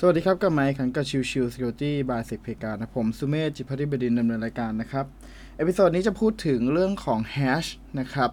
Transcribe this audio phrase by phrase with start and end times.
[0.00, 5.06] สวัสดีครับกับไมค์ขังกับชิวชิว Security by สิเพกานะผมสุเมธจิพัฒนบดินดำเนินรายการนะครับ
[5.56, 7.64] episode นี้จะพูดถึงเรื่องของ hash
[8.00, 8.30] นะครับ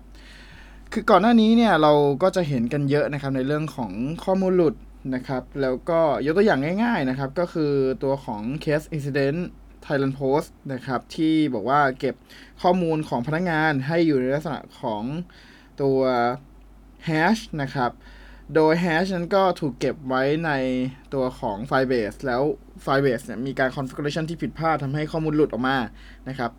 [0.94, 3.92] คือก่อนหน้านี้เนี่ยเราก็จะเห็นกันเยอะนะครับในเรื่องของ
[4.24, 4.76] ข้อมูลหลุด
[5.16, 7.72] นะครับ แล้วก็ยกตัวอย่างง่ายๆนะครับ ก็คือ
[8.04, 9.40] ตัวของ Case Incident
[9.86, 12.16] Thailand Post นะครับ ที่บอกว่าเก็บ
[12.62, 15.04] ข้อมูลของพนักงานให้อยู่ในลักษณะของ
[15.82, 16.00] ตัว
[17.06, 17.92] แฮชนะครับ
[18.56, 20.52] โดยแฮชนั้นก็ถูกเก็บไว้ใน
[21.14, 22.42] ตัวของไฟล์เบสแล้ว
[22.84, 25.78] ไฟล์เบสเนี่ยมีการ configuration ที่ผิดพลาดทำให้ข้อมูลหลุดออกมา
[26.30, 26.52] นะครับ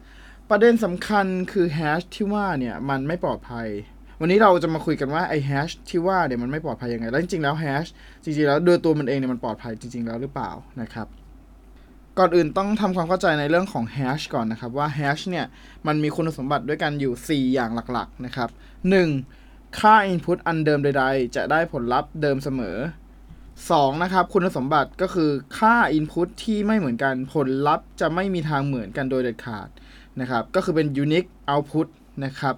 [0.50, 3.68] ประเด็นสำคัญคือแฮชที่ว่าเนี่ยมันไม่ปลอดภัย
[4.20, 7.86] วันนี้เราจะมาคุยกันว่าไอ้แฮชที่ว่าเนี่ยมันไม่ปลอดภัยยังไง แล้วจริงๆแล้วแฮช
[8.24, 10.50] จริงๆแล้วโดยตัวมันเองเนี่ยมันปลอดภัยจริงๆแล้วหรือเปล่า
[10.80, 11.06] นะครับ
[12.18, 15.46] ก่อนอื่นต้องทำความเข้าใจในเรื่องของแฮชก่อนนะครับว่าแฮชเนี่ย
[15.86, 18.48] มันมีคุณสมบัติด้วยกันอยู่ 4 อย่างหลักๆนะครับ
[19.14, 19.41] 1.
[19.80, 22.76] ค่า Input อันเดิมใด ๆ จะได้ผลลัพธ์เดิมเสมอ
[23.40, 24.02] 2.
[24.02, 29.68] นะครับ คุณสมบัติก็คือค่า Input ที่ไม่เหมือนกันผลลัพธ์จะไม่มีทางเหมือนกันโดยเด็ดขาด
[30.20, 31.88] นะครับ ก็คือเป็น unique output
[32.24, 32.56] นะครับ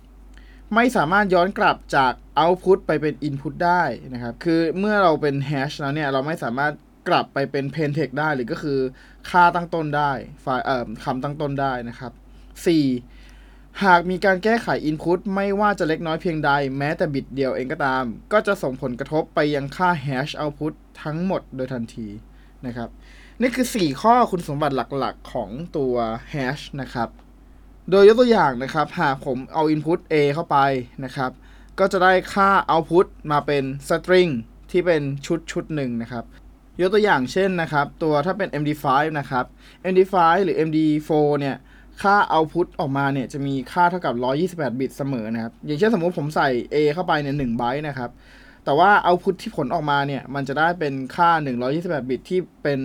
[0.00, 0.74] 3.
[0.74, 6.72] ไม่สามารถย้อนกลับจาก output ไปเป็น input ได้นะครับ คือเมื่อเราเป็น hash แล้วเนี่ย เราไม่สามารถ
[7.08, 8.78] กลับไปเป็น plain text ได้หรือก็คือ
[9.30, 13.23] ค่าตั้งต้นได้ไฟล์เอ่อคำตั้งต้นได้นะครับ 4.
[13.82, 20.72] หากมีการแก้ไข input ไม่ว่าจะเล็กน้อยเพียงใด แม้แต่บิตเดียวเองก็ตาม ก็จะส่งผลกระทบไปยังค่า hash output
[21.02, 22.08] ทั้งหมดโดยทันที
[22.66, 22.88] นะครับ
[23.40, 25.94] นี่คือ 4 ข้อคุณสมบัติหลักๆ ของตัว
[26.32, 27.08] hash นะครับ
[27.90, 30.56] โดยยกตัวอย่างนะครับ หากผมเอา input a เข้าไป
[31.04, 31.30] นะครับ
[31.78, 34.30] ก็จะได้ค่า output มาเป็น string
[34.70, 36.24] ที่เป็นชุดชุดหนึ่งนะครับ
[36.80, 38.86] ยกตัวอย่างเช่นนะครับ ตัวถ้าเป็น md5
[39.18, 39.44] นะครับ
[39.92, 40.14] md5
[40.44, 41.56] หรือ md4 เนี่ย
[42.02, 44.14] ค่า output ออกมาเนี่ยจะมีค่าเท่ากับ
[44.56, 48.10] 128 บิตเสมอนะครับ อย่างเช่นสมมติผมใส่ a เข้าไปเนี่ย1ไบต์นะครับ
[48.64, 51.30] แต่ว่า output ที่ผลออกมาเนี่ย มันจะได้เป็นค่า
[51.70, 52.80] 128 บิตที่เป็น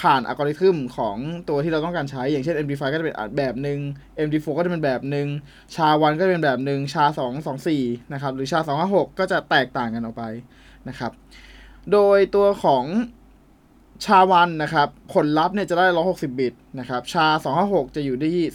[0.00, 1.16] ผ่านอัลกอริทึมของ
[1.48, 3.78] ตัวที่เราต้องการใช้ อย่างเช่น MD5 ก็จะเป็นแบบหนึ่ง
[4.26, 5.28] MD4 ก็จะเป็นแบบหนึ่ง
[5.74, 8.60] ชา1ก็จะเป็นแบบหนึ่ง ชา 2 2 4 นะครับ หรือชา
[8.90, 10.24] 256 ก็จะแตกต่างกันออกไป
[10.88, 11.12] นะครับ
[11.92, 12.84] โดยตัวของ
[14.04, 17.26] ชาวันนะครับผลลัพธ์เนี่ยจะได้ 160 บิตนะครับ ชา
[17.60, 18.46] 256 จะอยู่ที่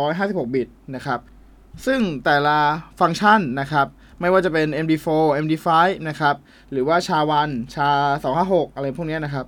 [0.00, 1.20] 256 บิตนะครับ
[1.86, 2.58] ซึ่งแต่ละ
[3.00, 3.86] ฟังก์ชันนะครับ
[4.20, 5.08] ไม่ว่าจะเป็น MD4
[5.44, 5.68] MD5
[6.08, 6.36] นะครับ
[6.70, 7.90] หรือว่าชาวัน ชา
[8.32, 9.46] 256 อะไรพวกนี้นะครับ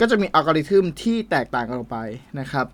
[0.00, 1.98] ก็จะมีอัลกอริทึมที่แตกต่างกันออกไป
[2.40, 2.66] นะครับ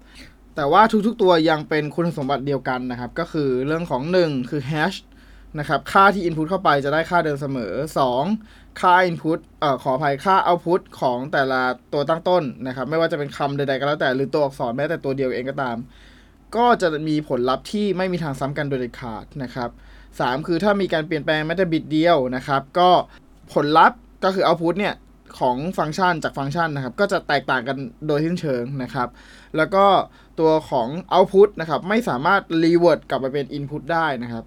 [0.57, 4.95] แต่ว่าทุกๆตัวยังเป็นคุณสมบัติเดียวกันนะครับ ก็คือเรื่องของ 1 คือแฮช
[5.59, 7.73] นะครับค่าที่ input เข้าไปจะได้ค่าเดิมเสมอ
[8.27, 11.63] 2 ค่า input เอ่อขออภัยค่า output ของแต่ละ
[11.93, 15.77] ตัวตั้งต้นนะครับไม่ว่าจะเป็นคำใดๆก็แล้วแต่หรือตัวอักษรแม้แต่ตัวเดียวเองก็ตาม
[16.57, 19.71] ก็จะมีผลลัพธ์ที่ไม่มีทางซ้ำกันโดยเด็ดขาดนะครับ
[20.09, 22.91] 3คือถ้ามีการเปลี่ยนแปลงแม้แต่บิตเดียวนะครับก็
[23.53, 24.95] ผลลัพธ์ก็คือ output เนี่ย
[25.39, 29.09] ของฟังก์ชันจากฟังก์ชันนะครับ ก็จะแตกต่างกันโดยสิ้นเชิงนะครับ
[29.57, 29.85] แล้วก็
[30.41, 34.45] ตัวของ output นะครับ ไม่สามารถ revert กลับไปเป็น input ได้นะครับ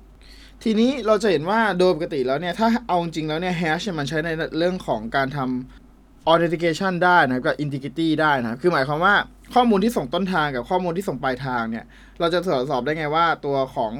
[0.63, 4.29] ทีนี้เราจะเห็นว่าโดยปกติแล้วเนี่ย ถ้าเอาจริงแล้วเนี่ย hash มันใช้ใน
[4.59, 9.15] เรื่องของการทำ authentication ได้นะครับกับ integrity ได้นะครับ คือหมายความว่า
[9.55, 11.85] ข้อมูลที่ส่งต้นทางกับข้อมูลที่ส่งปลายทางเนี่ย
[12.19, 13.91] เราจะตรวจสอบได้ไงว่าตัวของ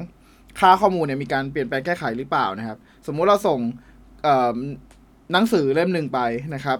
[0.58, 3.58] ค่าข้อมูลเนี่ยมีการเปลี่ยนแปลงแก้ไขหรือเปล่านะครับ สมมุติเราส่ง
[5.32, 6.20] หนังสือเล่มหนึ่งไป
[6.54, 6.78] นะครับ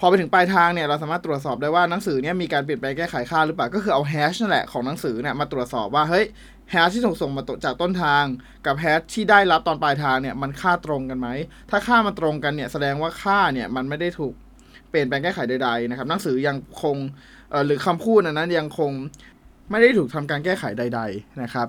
[0.00, 6.24] พอไปถึงปลายทางเนี่ยเราสามารถตรวจสอบได้ว่าหนังสือเนี่ยมีการเปลี่ยนแปลงแก้ไขค่าหรือเปล่าก็คือเอาแฮชนั่นแหละของหนังสือเนี่ยมาตรวจสอบว่าเฮ้ย
[6.72, 8.24] hash ที่ถูกส่งมาจากต้นทาง
[8.66, 11.28] กับ hash ที่ได้รับตอนปลายทางเนี่ยมันค่าตรงกันไหม
[11.70, 14.34] ถ้าค่ามันตรงกันเนี่ยแสดงว่าค่าเนี่ยมันไม่ได้ถูก
[14.90, 16.96] เปลี่ยนแปลงแก้ไขใดๆนะครับหนังสือยังคง
[17.66, 18.90] หรือคำพูดนั้นยังคง
[19.70, 21.66] ไม่ได้ถูกทำการแก้ไขใด ๆนะครับ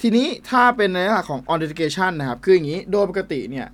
[0.00, 3.66] ทีนี้ถ้าเป็นในลักษณะของ authentication นะครับ คืออย่างนี้โดยปกติเนี่ย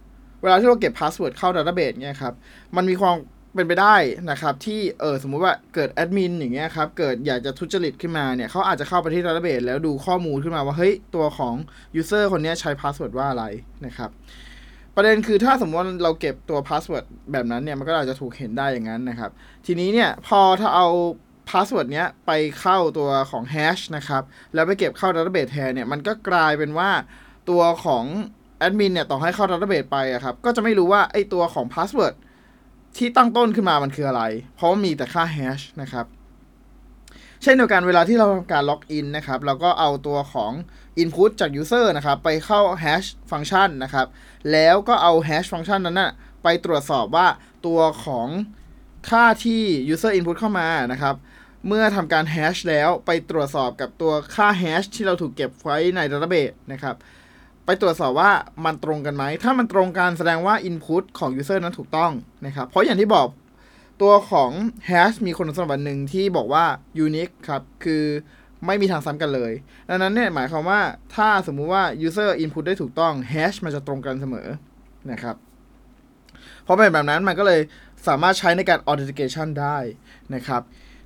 [0.42, 2.34] เวลาที่เราเก็บ password เข้า database เนี่ยครับ
[2.76, 3.14] มันมีความ
[3.54, 3.96] เป็นไปได้
[4.30, 11.54] นะครับที่เออสมมุติว่าเกิดแอดมินอย่างเงี้ยครับเกิดอยากจะทุจริตขึ้นมาเนี่ยเขาอาจจะเข้าไปที่ database แล้วดูข้อมูลขึ้นมาว่าเฮ้ยตัวของ
[11.96, 13.44] user คนนี้ใช้ password ว่าอะไร
[13.86, 14.10] นะครับ
[14.96, 19.30] ประเด็นคือถ้าสมมติเราเก็บตัว password แบบนั้นเนี่ยมันก็อาจจะถูกเห็นได้อย่างนั้นนะครับ
[19.66, 20.88] ทีนี้เนี่ยพอถ้าเอา
[21.50, 24.22] password เนี้ยไปเข้าตัวของ hash นะครับ
[24.54, 26.90] แล้วไปเก็บเข้า database แทนเนี่ยมันก็กลายเป็นว่า
[27.50, 28.04] ตัวของ
[28.58, 32.14] แอดมินเนี่ยต่อให้เข้า database ไปอะครับก็จะไม่รู้ว่าไอตัวของ password
[32.96, 34.22] ที่ตั้งต้นขึ้นมามันคืออะไร
[34.54, 36.06] เพราะว่ามีแต่ค่า hash นะครับ
[37.42, 40.52] เช่นเดียวกันเวลาที่เราทำการ login นะครับเราก็เอาตัวของ
[41.02, 44.06] Input จาก User นะครับไปเข้า Hash ฟังก์ชันนะครับ
[44.52, 46.10] แล้วก็เอา Hash ฟังก์ชันนั้นนะ
[46.42, 47.26] ไปตรวจสอบว่า
[47.66, 48.28] ตัวของ
[49.10, 49.62] ค่าที่
[49.92, 51.14] User Input เข้ามานะครับ
[51.66, 56.96] เมื่อทำการ Hash แล้วไปตรวจสอบกับตัวค่า Hash ที่เราถูกเก็บไว้ใน Database นะครับ
[57.66, 58.30] ไปตรวจสอบว่า
[58.64, 62.12] มันตรงกันไหม ถ้ามันตรงกันแสดงว่า Input ของ User นั้นถูกต้อง
[62.46, 63.28] นะครับ เพราะอย่างที่บอก
[64.02, 64.50] ตัวของ
[64.88, 66.64] hash มีคุณสมบัติหนึ่งที่บอกว่า
[67.06, 68.04] unique ครับ คือ
[68.66, 69.52] ไม่มีทางซ้ำกันเลย
[69.88, 70.80] ดังนั้นเนี่ยหมายความว่า
[71.14, 74.48] ถ้าสมมุติว่า user input ได้ถูกต้อง hash มันจะตรงกันเสมอ
[75.10, 75.36] นะครับ
[76.64, 77.60] เพราะเป็นแบบนั้นมันก็เลย
[78.06, 79.78] สามารถใช้ในการ authentication ได้
[80.34, 80.62] นะครับ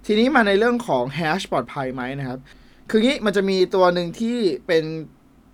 [0.06, 2.38] ทีนี้มาในเรื่องของ hash ปลอดภัยไหมนะครับ
[2.90, 4.84] คืองี้มันจะมีตัวหนึ่งที่เป็น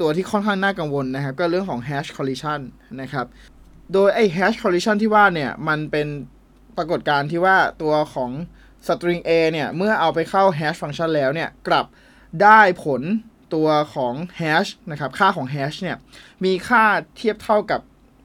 [0.00, 2.60] ตัวที่ค่อนข้างน่ากังวลนะครับ ก็เรื่องของ hash collision
[3.00, 3.26] นะครับ
[3.92, 6.06] โดยไอ้ hash collision ที่ว่าเนี่ย มันเป็น
[6.76, 8.30] ปรากฏการณ์ที่ว่าตัวของ
[8.86, 11.86] string A เนี่ย เมื่อเอาไปเข้า hash function แล้วเนี่ย กลับ
[12.42, 13.02] ได้ผล
[13.54, 15.96] ตัวของ hash นะครับ ค่าของ hash เนี่ย
[16.44, 16.84] มีค่า
[17.16, 17.80] เทียบเท่ากับ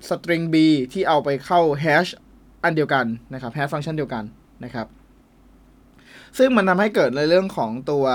[0.07, 0.55] string B
[0.93, 2.09] ที่เอาไปเข้า hash
[2.63, 4.23] อันเดียวกันนะครับ hash function เดียวกัน
[4.63, 4.87] นะครับ
[6.37, 8.05] ซึ่งมันทำให้เกิดในเรื่องของตัว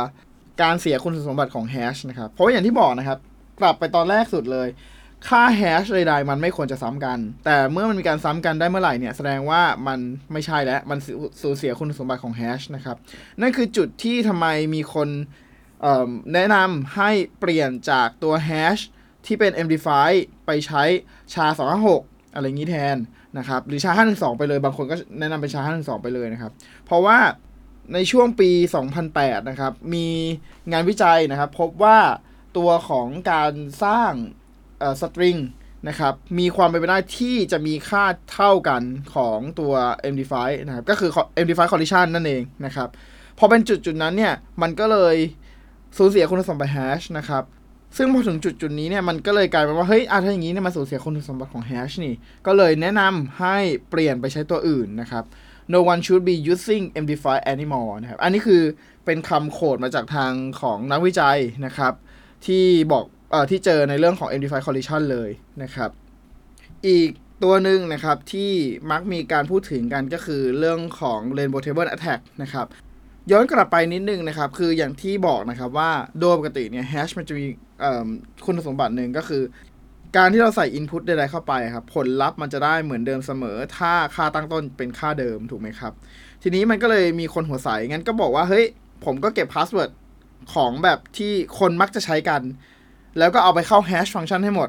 [0.63, 3.19] การเสียคุณสมบัติของ hash นะครับ เพราะอย่างที่บอกนะครับ
[3.61, 4.69] กลับไปตอนแรกสุดเลย
[5.29, 9.99] ค่า hash ใดๆมันไม่ควรจะซ้ำกัน แต่เมื่อมันมีการซ้ำกันได้เมื่อไหร่เนี่ย แสดงว่ามัน
[10.33, 10.99] ไม่ใช่แล้ว มัน
[11.43, 12.97] สูญเสียคุณสมบัติของ hash นะครับ
[13.41, 15.09] นั่นคือจุดที่ทำไมมีคน
[16.35, 17.11] แนะนำให้
[17.41, 18.83] เปลี่ยนจากตัว hash
[19.27, 19.89] ที่เป็น MD5
[20.47, 20.83] ไปใช้
[21.35, 21.47] ชา
[21.91, 22.97] 256 อะไรงี้แทน
[23.39, 26.53] นะครับ หรือชา 512 ไปเลย บางคนก็แนะนำเป็นชา 512 ไปเลยนะครับ
[26.85, 27.19] เพราะว่า
[27.95, 28.51] ในช่วงปี
[29.01, 30.07] 2008 นะครับ มี
[30.73, 31.99] งานวิจัยนะครับ พบว่า
[32.57, 33.53] ตัวของการ
[33.85, 34.13] สร้าง
[35.01, 35.37] สตริง
[35.89, 38.83] นะครับมีความเป็นไปได้ที่จะมีค่าเท่ากัน
[39.15, 39.73] ของตัว
[40.13, 40.35] MD5
[40.67, 41.11] นะครับก็คือ
[41.45, 42.89] MD5 collision นั่นเองนะครับ
[43.39, 45.17] พอเป็นจุดจุดนั้นเนี่ย มันก็เลย
[45.97, 47.45] สูญเสียคุณสมบัติ hash นะครับ
[47.97, 52.15] ซึ่งพอถึงจุดจุดนี้เนี่ย มันก็เลยกลายเป็นว่า เฮ้ยอาถ้าอย่างนี้เนี่ยมันสูญเสียคุณสมบัติของ hash นี่
[52.47, 53.57] ก็เลยแนะนำให้
[53.91, 55.25] เปลี่ยนไปใช้ตัวอื่นนะครับ
[55.73, 58.63] no one should be using MD5 anymore นะครับ อันนี้คือ
[59.05, 61.93] เป็นคำโคดมาจากทางของนักวิจัยนะครับ
[62.47, 65.31] ที่บอกเอ่อที่เจอในเรื่องของ MD5 collision เลย
[65.63, 65.91] นะครับ
[66.87, 67.11] อีก
[67.45, 68.51] ตัวหนึ่งนะครับที่
[68.91, 72.67] มักมีการพูดถึงกันก็คือเรื่องของ rainbow table attack นะครับ
[73.31, 77.47] ย้อนกลับไปนิดนึงนะครับ คืออย่างที่บอกนะครับว่าโดยปกติเนี่ย hash มันจะมี
[78.45, 79.43] คุณสมบัติหนึ่งก็คือ
[80.17, 85.93] การที่เราใส่ input ใดๆเข้าไปครับผลลัพธ์มันจะได้เหมือนเดิมเสมอ ถ้าค่าตั้งต้นเป็นค่าเดิมถูกไหมครับ
[86.43, 88.65] ทีนี้มันก็เลยมีคนหัวใสงั้นก็บอกว่าเฮ้ย
[89.05, 89.91] ผมก็เก็บ password
[90.55, 92.43] ของแบบที่คนมักจะใช้กัน
[93.19, 94.69] แล้วก็เอาไปเข้า hash function ให้หมด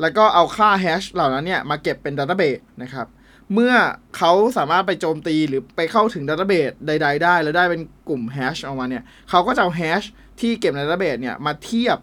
[0.00, 3.06] แล้วก็เอาค่า hash เหล่านั้นเนี่ย มาเก็บเป็น database นะครับ
[3.52, 3.74] เมื่อ
[4.16, 10.06] เขาสามารถไปโจมตีหรือไปเข้าถึง database ใด ๆ ได้ แล้วได้เป็นกลุ่ม hash ออกมาเนี่ยเขาก็จะเอา hash
[10.40, 11.98] ที่เก็บใน database เนี่ย มาเทียบ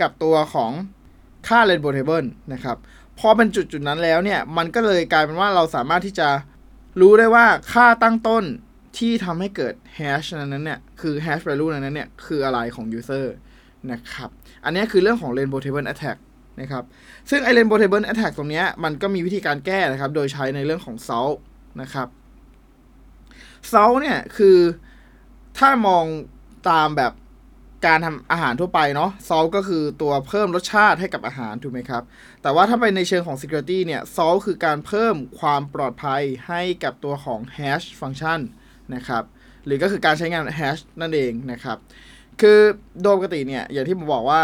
[0.00, 0.72] กับตัวของ
[1.48, 2.76] ค่า rainbow table นะครับ
[3.18, 6.28] พอเป็นจุดจุดนั้นแล้วเนี่ย มันก็เลยกลายเป็นว่าเราสามารถที่จะ
[7.00, 8.44] รู้ได้ว่าค่าตั้งต้น
[8.96, 13.26] ที่ทำให้เกิด hash นั้นเนี่ย คือ hash value นั้นเนี่ย คืออะไรของ user
[13.92, 14.30] นะครับ
[14.64, 16.18] อันนี้คือเรื่องของ rainbow table attack
[16.60, 16.84] นะครับ
[17.30, 21.36] ซึ่งไอ rainbow table attack ตรงนี้มันก็มีวิธีการแก้นะครับ โดยใช้ในเรื่องของ salt
[21.82, 22.08] นะครับ
[23.72, 24.58] salt เนี่ยคือ
[25.58, 26.04] ถ้ามอง
[26.70, 27.12] ตามแบบ
[27.86, 32.02] การทำอาหารทั่วไปเนาะ salt ก็คือตัวเพิ่มรสชาติให้กับอาหารถูกไหมครับ
[32.42, 38.42] แต่ว่าถ้าไปในเชิงของ security เนี่ย salt คือการเพิ่มความปลอดภัยให้กับตัวของ hash function
[38.94, 39.22] นะครับ
[39.66, 41.76] หรือก็คือการใช้งาน hash นั่นเองนะครับ
[42.40, 42.58] คือ
[43.02, 44.42] โดยปกติเนี่ย อย่างที่ผมบอกว่า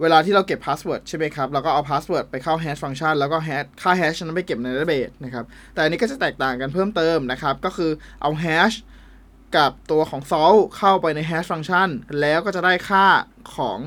[0.00, 5.44] เวลาที่เราเก็บ password ใช่ไหมครับ เราก็เอา password ไปเข้า hash function แล้วก็ hash ค่า hash นั้นไปเก็บใน database นะครับ
[5.74, 7.90] แต่อันนี้ก็จะแตกต่างกันเพิ่มเติมนะครับ ก็คือ
[8.22, 8.76] เอา hash
[9.56, 11.88] กับตัวของ salt เข้าไปใน hash function
[12.20, 13.06] แล้วก็จะได้ค่า
[13.56, 13.78] ของ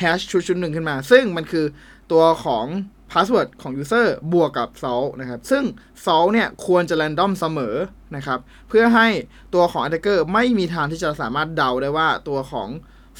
[0.00, 1.66] hash ชุดชุดหนึ่งขึ้นมา ซึ่งมันคือ
[2.12, 2.66] ตัวของ
[3.12, 5.64] password ของ user บวกกับ salt นะครับ ซึ่ง
[6.04, 7.76] salt เนี่ยควรจะ random เสมอ
[8.16, 8.38] นะครับ
[8.68, 9.08] เพื่อให้
[9.54, 12.68] ตัวของ attacker ไม่มีทางที่จะสามารถเดาได้ว่าตัวของ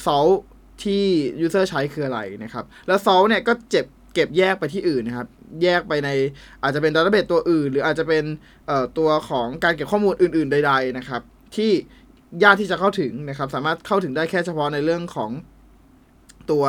[0.05, 0.33] salt
[0.83, 1.05] ที่
[1.45, 5.27] user ใช้คืออะไรนะครับ แล้ว salt เนี่ยก็เจ็บเก็บแยกไปที่อื่นนะครับ
[5.63, 6.09] แยกไปใน
[6.63, 8.23] อาจจะเป็น database ตัวอื่น หรืออาจจะเป็น
[8.97, 11.21] ตัวของการเก็บข้อมูลอื่น ๆ ใด ๆ นะครับ
[11.55, 11.71] ที่
[12.43, 15.31] ยากที่จะเข้าถึงนะครับ สามารถเข้าถึงได้แค่เฉพาะในเรื่องของ
[16.51, 16.63] ตัว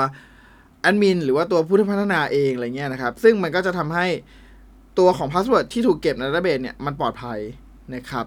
[0.83, 4.07] แอดมินหรือว่าตัวผู้พัฒนาเองอะไรเงี้ยนะครับ ซึ่งมันก็จะทำให้
[4.99, 7.39] ตัวของ password ที่ถูกเก็บใน database เนี่ยมันปลอดภัย
[7.95, 8.27] นะครับ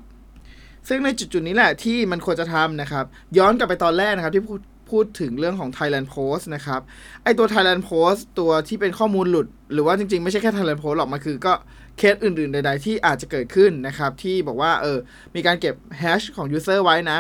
[0.88, 3.05] ซึ่งในจุดๆนี้แหละที่มันควรจะทำนะครับ
[3.38, 6.81] ย้อนกลับไปตอนแรกนะครับที่พูดพูดถึงเรื่องของ Thailand Post นะครับ
[7.24, 11.53] ไอตัว Thailand Post ตัวที่เป็นข้อมูลหลุด หรือว่าจริงๆ ไม่ใช่แค่ Thailand Post หรอก มันคือก็
[11.98, 14.98] เคสอื่นๆ ใดๆ ที่อาจจะเกิดขึ้นนะครับ ที่บอกว่าเออ
[15.36, 17.19] มีการเก็บ hash ของ user ไว้นะ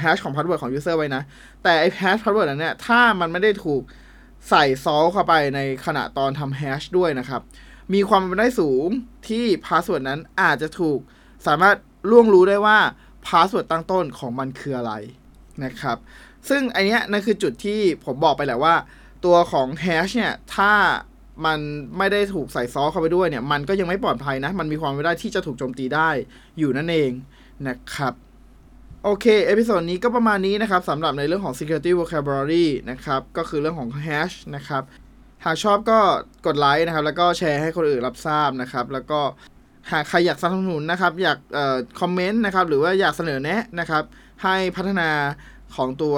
[0.00, 1.22] hash ของ password ของ user ไว้นะ
[1.62, 3.82] แต่ไอ hash password นั้นเนี่ย ถ้ามันไม่ได้ถูก
[4.48, 7.42] ใส่ salt เข้าไปในขณะตอนทำ hash ด้วยนะครับ
[7.94, 8.88] มีความเป็นไปได้สูง
[9.28, 10.98] ที่ password นั้นอาจจะถูก
[11.46, 11.76] สามารถ
[12.10, 12.78] ล่วงรู้ได้ว่า
[13.26, 14.92] password ตั้งต้นของมันคืออะไร
[15.64, 15.96] นะครับ
[16.48, 18.74] ซึ่งไอันนี้นั่นคือจุดที่ผมบอกไปแหละว่า
[19.24, 20.72] ตัวของ hash เนี่ย ถ้า
[21.44, 21.58] มัน
[21.98, 26.10] ไม่ได้ถูกใส่ซอสเข้าไปด้วยเนี่ย มันก็ยังไม่ปลอดภัยนะ มันมีความเป็นไปได้ที่จะถูกโจมตีได้
[26.58, 27.10] อยู่นั่นเอง
[27.68, 28.14] นะครับ
[29.10, 34.82] โอเค episode นี้ก็ประมาณนี้นะครับสำหรับในเรื่องของ security vocabulary นะครับ ก็คือเรื่องของ hash นะครับ
[35.44, 35.98] หากชอบก็
[36.46, 39.20] กดไลค์นะครับ แล้วก็แชร์ให้คนอื่นรับทราบนะครับ แล้วก็
[39.92, 44.04] หากใครอยากสนับสนุนนะครับ อยากออคอมเมนต์นะครับ หรือว่าอยากเสนอแนะนะครับ
[44.44, 45.10] ให้พัฒนา
[45.76, 46.16] ของตัว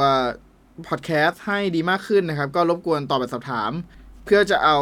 [0.88, 3.72] พอดแคสต์ให้ดีมากขึ้นนะครับ ก็รบกวนตอบแบบสอบถาม
[4.24, 4.78] เพื่อจะเอา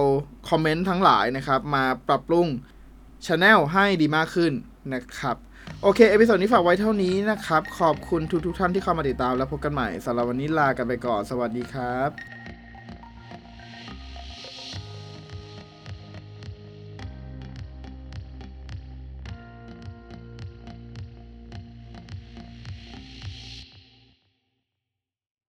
[0.51, 2.47] คอมเมนต์ทั้งหลายนะครับ มาปรับปรุง
[3.27, 4.53] ช anel ให้ดีมากขึ้น
[4.95, 5.37] นะครับ
[5.83, 12.38] โอเค episode นี้ฝากไว้เท่านี้นะครับ ขอบคุณทุกทุกท่านที่เข้ามาติดตามแล้วพบกันใหม่สำหรับวันนี้ลากันไปก่อน สวัสดีครับ